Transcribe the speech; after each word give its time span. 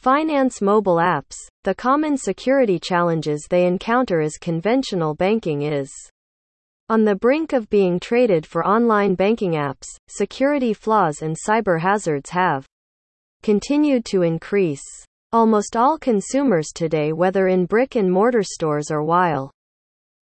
Finance 0.00 0.62
mobile 0.62 0.96
apps, 0.96 1.36
the 1.64 1.74
common 1.74 2.16
security 2.16 2.78
challenges 2.78 3.46
they 3.50 3.66
encounter 3.66 4.22
as 4.22 4.38
conventional 4.38 5.14
banking 5.14 5.60
is 5.60 5.90
on 6.88 7.04
the 7.04 7.14
brink 7.14 7.52
of 7.52 7.68
being 7.68 8.00
traded 8.00 8.46
for 8.46 8.66
online 8.66 9.14
banking 9.14 9.52
apps, 9.52 9.84
security 10.08 10.72
flaws 10.72 11.20
and 11.20 11.36
cyber 11.46 11.78
hazards 11.78 12.30
have 12.30 12.64
continued 13.42 14.06
to 14.06 14.22
increase. 14.22 14.82
Almost 15.32 15.76
all 15.76 15.98
consumers 15.98 16.68
today, 16.74 17.12
whether 17.12 17.48
in 17.48 17.66
brick 17.66 17.94
and 17.94 18.10
mortar 18.10 18.42
stores 18.42 18.90
or 18.90 19.04
while 19.04 19.50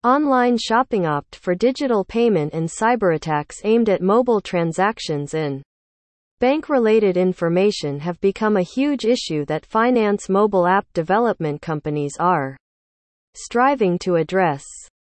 online 0.06 0.58
shopping, 0.58 1.06
opt 1.06 1.36
for 1.36 1.54
digital 1.54 2.06
payment 2.06 2.54
and 2.54 2.70
cyber 2.70 3.14
attacks 3.14 3.58
aimed 3.66 3.90
at 3.90 4.02
mobile 4.02 4.40
transactions 4.40 5.34
in 5.34 5.62
bank 6.46 6.70
related 6.70 7.18
information 7.18 8.00
have 8.00 8.22
become 8.22 8.56
a 8.56 8.62
huge 8.62 9.04
issue 9.04 9.44
that 9.46 9.66
finance 9.66 10.30
mobile 10.30 10.68
app 10.68 10.86
development 10.94 11.60
companies 11.60 12.18
are 12.20 12.56
striving 13.34 13.98
to 13.98 14.18
address. 14.18 14.64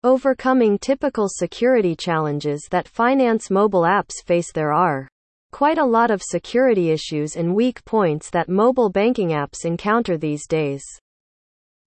Overcoming 0.05 0.79
typical 0.79 1.29
security 1.29 1.97
challenges 1.97 2.69
that 2.71 2.87
finance 2.87 3.51
mobile 3.51 3.83
apps 3.83 4.23
face, 4.25 4.53
there 4.53 4.73
are 4.73 5.09
quite 5.51 5.79
a 5.79 5.85
lot 5.85 6.13
of 6.13 6.23
security 6.23 6.93
issues 6.93 7.35
and 7.35 7.53
weak 7.53 7.85
points 7.85 8.31
that 8.31 8.49
mobile 8.49 8.89
banking 8.89 9.31
apps 9.31 9.65
encounter 9.65 10.17
these 10.17 10.47
days. 10.47 10.85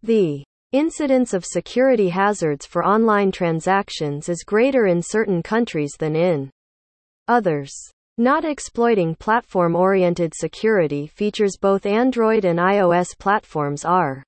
The 0.04 0.44
incidence 0.74 1.34
of 1.34 1.46
security 1.46 2.10
hazards 2.10 2.66
for 2.66 2.84
online 2.86 3.32
transactions 3.32 4.28
is 4.28 4.44
greater 4.44 4.88
in 4.88 5.02
certain 5.02 5.42
countries 5.42 5.94
than 5.98 6.18
in 6.18 6.52
others. 7.30 7.72
Not 8.20 8.46
exploiting 8.46 9.14
platform 9.16 9.76
oriented 9.76 10.34
security 10.36 11.06
features 11.06 11.56
both 11.56 11.86
Android 11.86 12.46
and 12.46 12.58
iOS 12.58 13.18
platforms 13.18 13.86
are 13.86 14.24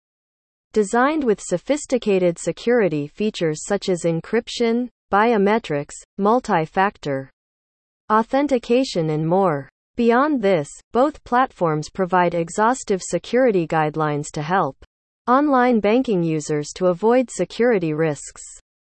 Designed 0.72 1.24
with 1.24 1.42
sophisticated 1.42 2.38
security 2.38 3.08
features 3.08 3.66
such 3.66 3.90
as 3.90 4.04
encryption, 4.04 4.88
biometrics, 5.12 5.96
multi-factor 6.20 7.32
authentication 8.12 9.10
and 9.10 9.28
more. 9.28 9.68
Beyond 9.96 10.44
this, 10.44 10.70
both 10.92 11.24
platforms 11.24 11.90
provide 11.90 12.36
exhaustive 12.36 13.02
security 13.02 13.66
guidelines 13.66 14.28
to 14.34 14.44
help 14.44 14.78
online 15.28 15.80
banking 15.80 16.22
users 16.22 16.68
to 16.76 16.88
avoid 16.88 17.32
security 17.32 17.94
risks. 17.94 18.44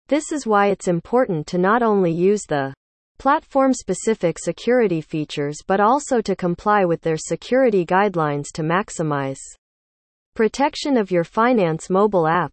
This 0.08 0.32
is 0.32 0.48
why 0.48 0.70
it's 0.70 0.88
important 0.88 1.46
to 1.46 1.58
not 1.58 1.84
only 1.84 2.10
use 2.10 2.42
the 2.48 2.74
platform 3.20 3.72
specific 3.72 4.36
security 4.36 5.00
features 5.00 5.58
but 5.64 5.78
also 5.78 6.20
to 6.20 6.34
comply 6.34 6.84
with 6.84 7.00
their 7.02 7.16
security 7.16 7.86
guidelines 7.86 8.46
to 8.52 8.62
maximize 8.62 9.38
Protection 10.36 10.96
of 10.96 11.10
your 11.10 11.24
finance 11.24 11.90
mobile 11.90 12.26
app. 12.26 12.52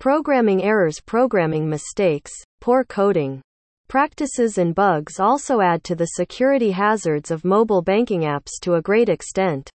Programming 0.00 0.62
errors, 0.64 1.00
programming 1.00 1.66
mistakes, 1.68 2.32
poor 2.60 2.84
coding. 2.84 3.40
Practices 3.88 4.58
and 4.58 4.74
bugs 4.74 5.20
also 5.20 5.60
add 5.60 5.84
to 5.84 5.94
the 5.94 6.08
security 6.16 6.72
hazards 6.72 7.30
of 7.30 7.44
mobile 7.44 7.80
banking 7.80 8.22
apps 8.22 8.60
to 8.60 8.74
a 8.74 8.82
great 8.82 9.08
extent. 9.08 9.70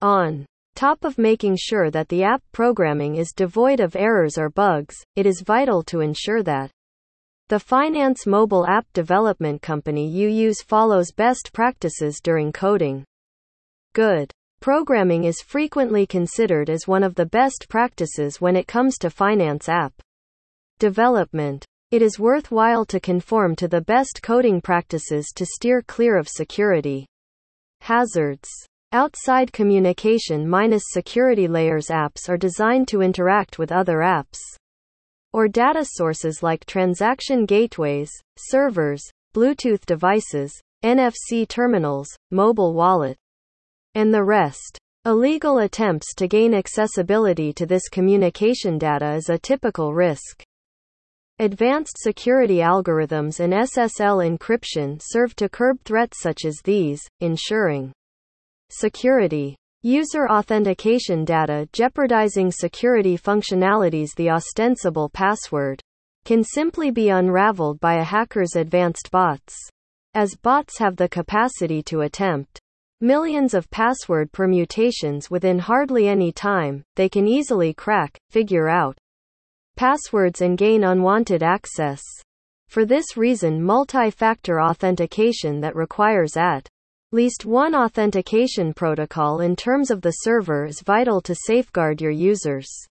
On 0.00 0.46
top 0.74 1.04
of 1.04 1.18
making 1.18 1.56
sure 1.60 1.90
that 1.90 2.08
the 2.08 2.24
app 2.24 2.42
programming 2.52 3.16
is 3.16 3.32
devoid 3.32 3.78
of 3.78 3.94
errors 3.94 4.38
or 4.38 4.48
bugs, 4.48 4.96
it 5.16 5.26
is 5.26 5.42
vital 5.46 5.82
to 5.84 6.00
ensure 6.00 6.42
that 6.42 6.70
the 7.48 7.60
finance 7.60 8.26
mobile 8.26 8.66
app 8.66 8.86
development 8.94 9.60
company 9.60 10.08
you 10.08 10.28
use 10.28 10.62
follows 10.62 11.12
best 11.12 11.52
practices 11.52 12.18
during 12.22 12.50
coding. 12.50 13.04
Good. 13.92 14.32
Programming 14.60 15.24
is 15.24 15.42
frequently 15.42 16.06
considered 16.06 16.70
as 16.70 16.88
one 16.88 17.02
of 17.02 17.14
the 17.14 17.26
best 17.26 17.66
practices 17.68 18.40
when 18.40 18.56
it 18.56 18.66
comes 18.66 18.96
to 18.96 19.10
finance 19.10 19.68
app 19.68 19.92
development. 20.78 21.66
It 21.90 22.00
is 22.00 22.18
worthwhile 22.18 22.86
to 22.86 22.98
conform 22.98 23.56
to 23.56 23.68
the 23.68 23.82
best 23.82 24.22
coding 24.22 24.62
practices 24.62 25.30
to 25.36 25.44
steer 25.44 25.82
clear 25.82 26.16
of 26.16 26.28
security 26.28 27.06
hazards. 27.82 28.48
Outside 28.92 29.52
communication 29.52 30.48
minus 30.48 30.84
security 30.86 31.46
layers 31.46 31.88
apps 31.88 32.26
are 32.30 32.38
designed 32.38 32.88
to 32.88 33.02
interact 33.02 33.58
with 33.58 33.70
other 33.70 33.98
apps 33.98 34.38
or 35.34 35.48
data 35.48 35.84
sources 35.84 36.44
like 36.44 36.64
transaction 36.64 37.44
gateways, 37.44 38.08
servers, 38.38 39.02
Bluetooth 39.34 39.84
devices, 39.84 40.52
NFC 40.84 41.46
terminals, 41.48 42.06
mobile 42.30 42.72
wallet, 42.72 43.16
and 43.96 44.14
the 44.14 44.22
rest. 44.22 44.78
Illegal 45.04 45.58
attempts 45.58 46.14
to 46.14 46.28
gain 46.28 46.54
accessibility 46.54 47.52
to 47.52 47.66
this 47.66 47.88
communication 47.90 48.78
data 48.78 49.14
is 49.14 49.28
a 49.28 49.36
typical 49.36 49.92
risk. 49.92 50.44
Advanced 51.40 51.98
security 51.98 52.58
algorithms 52.58 53.40
and 53.40 53.52
SSL 53.52 54.38
encryption 54.38 55.00
serve 55.02 55.34
to 55.34 55.48
curb 55.48 55.78
threats 55.84 56.22
such 56.22 56.44
as 56.44 56.60
these, 56.62 57.02
ensuring 57.20 57.92
security. 58.70 59.56
User 59.86 60.26
authentication 60.30 61.26
data 61.26 61.68
jeopardizing 61.74 62.50
security 62.50 63.18
functionalities. 63.18 64.14
The 64.16 64.30
ostensible 64.30 65.10
password 65.10 65.78
can 66.24 66.42
simply 66.42 66.90
be 66.90 67.10
unraveled 67.10 67.80
by 67.80 67.96
a 67.96 68.02
hacker's 68.02 68.56
advanced 68.56 69.10
bots. 69.10 69.54
As 70.14 70.36
bots 70.36 70.78
have 70.78 70.96
the 70.96 71.06
capacity 71.06 71.82
to 71.82 72.00
attempt 72.00 72.58
millions 73.02 73.52
of 73.52 73.70
password 73.70 74.32
permutations 74.32 75.30
within 75.30 75.58
hardly 75.58 76.08
any 76.08 76.32
time, 76.32 76.82
they 76.96 77.10
can 77.10 77.28
easily 77.28 77.74
crack, 77.74 78.16
figure 78.30 78.70
out 78.70 78.96
passwords 79.76 80.40
and 80.40 80.56
gain 80.56 80.82
unwanted 80.82 81.42
access. 81.42 82.00
For 82.68 82.86
this 82.86 83.18
reason, 83.18 83.62
multi 83.62 84.08
factor 84.08 84.62
authentication 84.62 85.60
that 85.60 85.76
requires 85.76 86.38
at 86.38 86.70
least 87.14 87.46
one 87.46 87.76
authentication 87.76 88.74
protocol 88.74 89.38
in 89.38 89.54
terms 89.54 89.92
of 89.92 90.02
the 90.02 90.10
server 90.10 90.66
is 90.66 90.80
vital 90.80 91.20
to 91.20 91.32
safeguard 91.32 92.00
your 92.00 92.10
users' 92.10 92.88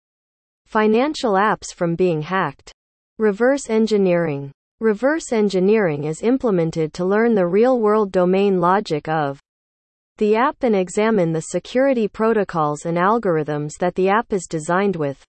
financial 0.64 1.32
apps 1.34 1.66
from 1.74 1.94
being 1.94 2.22
hacked. 2.22 2.72
Reverse 3.18 3.68
engineering. 3.68 4.50
Reverse 4.80 5.32
engineering 5.32 6.04
is 6.04 6.22
implemented 6.22 6.94
to 6.94 7.04
learn 7.04 7.34
the 7.34 7.46
real 7.46 7.78
world 7.78 8.10
domain 8.10 8.58
logic 8.58 9.06
of 9.06 9.38
the 10.16 10.34
app 10.34 10.62
and 10.62 10.74
examine 10.74 11.30
the 11.30 11.52
security 11.52 12.08
protocols 12.08 12.86
and 12.86 12.96
algorithms 12.96 13.72
that 13.80 13.94
the 13.96 14.08
app 14.08 14.32
is 14.32 14.46
designed 14.48 14.96
with. 14.96 15.22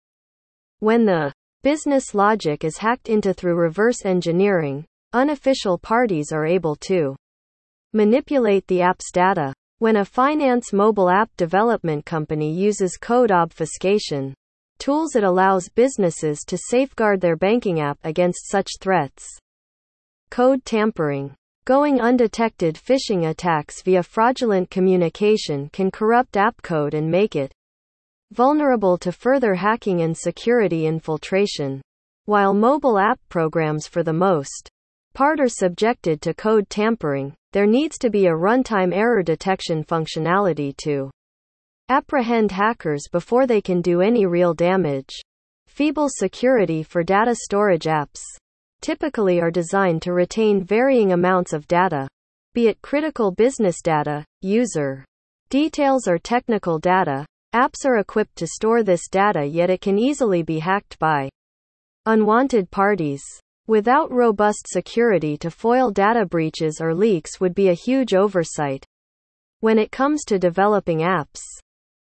When 0.81 1.07
the 1.07 1.33
business 1.63 2.15
logic 2.15 2.65
is 2.65 2.77
hacked 2.77 3.09
into 3.09 3.33
through 3.33 3.55
reverse 3.55 4.05
engineering, 4.05 4.85
unofficial 5.15 5.79
parties 5.79 6.33
are 6.33 6.45
able 6.45 6.77
to 6.89 7.17
manipulate 7.95 8.67
the 8.67 8.83
app's 8.83 9.11
data. 9.11 9.55
When 9.79 9.97
a 9.97 10.05
finance 10.05 10.73
mobile 10.73 11.09
app 11.09 11.31
development 11.37 12.05
company 12.05 12.53
uses 12.53 12.99
code 12.99 13.31
obfuscation 13.31 14.35
tools, 14.79 15.17
it 15.17 15.25
allows 15.25 15.71
businesses 15.71 16.41
to 16.49 16.59
safeguard 16.59 17.21
their 17.21 17.37
banking 17.37 17.81
app 17.81 17.99
against 18.05 18.51
such 18.51 18.69
threats. 18.81 19.27
Code 20.31 20.65
tampering 20.65 21.35
Going 21.67 21.99
undetected 21.99 22.75
phishing 22.75 23.31
attacks 23.31 23.81
via 23.81 24.03
fraudulent 24.03 24.69
communication 24.69 25.71
can 25.71 25.91
corrupt 25.91 26.37
app 26.37 26.61
code 26.61 26.93
and 26.93 27.11
make 27.11 27.35
it 27.35 27.55
vulnerable 28.33 28.99
to 28.99 29.11
further 29.11 29.55
hacking 29.55 30.03
and 30.03 30.15
security 30.15 30.85
infiltration. 30.85 31.81
While 32.27 32.53
mobile 32.53 32.99
app 32.99 33.19
programs 33.31 33.87
for 33.87 34.03
the 34.03 34.13
most 34.13 34.69
part 35.15 35.41
are 35.41 35.49
subjected 35.49 36.21
to 36.21 36.35
code 36.35 36.69
tampering, 36.69 37.33
there 37.55 37.67
needs 37.69 37.99
to 37.99 38.11
be 38.11 38.27
a 38.27 38.33
runtime 38.33 38.93
error 38.93 39.23
detection 39.23 39.85
functionality 39.85 40.77
to 40.77 41.09
apprehend 41.89 42.51
hackers 42.51 43.05
before 43.13 43.47
they 43.47 43.61
can 43.61 43.81
do 43.81 44.01
any 44.01 44.27
real 44.27 44.55
damage. 44.55 45.15
Feeble 45.69 46.09
security 46.11 46.83
for 46.83 47.05
data 47.05 47.33
storage 47.37 47.85
apps 47.85 48.21
typically 48.81 49.41
are 49.41 49.53
designed 49.53 50.03
to 50.03 50.13
retain 50.13 50.65
varying 50.65 51.13
amounts 51.13 51.53
of 51.53 51.69
data, 51.69 52.09
be 52.55 52.67
it 52.67 52.83
critical 52.83 53.31
business 53.31 53.81
data, 53.81 54.25
user 54.41 55.05
details, 55.49 56.09
or 56.09 56.19
technical 56.19 56.81
data. 56.81 57.25
Apps 57.55 57.87
are 57.87 57.99
equipped 57.99 58.35
to 58.35 58.49
store 58.49 58.83
this 58.83 59.07
data, 59.09 59.45
yet 59.45 59.71
it 59.71 59.81
can 59.81 59.97
easily 59.97 60.43
be 60.43 60.59
hacked 60.59 60.99
by 60.99 61.31
unwanted 62.05 62.69
parties. 62.73 63.23
Without 63.67 64.13
robust 64.13 64.67
security 64.67 65.37
to 65.39 65.51
foil 65.51 65.91
data 65.91 66.27
breaches 66.27 66.81
or 66.81 66.95
leaks 66.95 67.41
would 67.41 67.55
be 67.55 67.69
a 67.69 67.75
huge 67.75 68.15
oversight. 68.15 68.85
When 69.61 69.79
it 69.79 69.93
comes 69.93 70.25
to 70.25 70.39
developing 70.39 70.99
apps, 70.99 71.41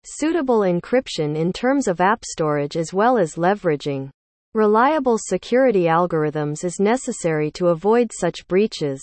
suitable 0.04 0.60
encryption 0.60 1.36
in 1.36 1.54
terms 1.54 1.88
of 1.88 2.01
app 2.01 2.25
storage 2.25 2.75
as 2.75 2.94
well 2.94 3.18
as 3.18 3.36
leveraging 3.36 4.12
Reliable 4.56 5.18
security 5.18 5.86
algorithms 5.86 6.63
is 6.63 6.80
necessary 6.80 7.50
to 7.50 7.69
avoid 7.69 8.12
such 8.13 8.48
breaches. 8.48 9.01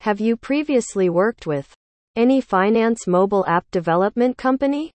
Have 0.00 0.18
you 0.18 0.34
previously 0.34 1.10
worked 1.10 1.46
with 1.46 1.74
any 2.16 2.40
finance 2.40 3.06
mobile 3.06 3.44
app 3.46 3.70
development 3.70 4.38
company? 4.38 4.90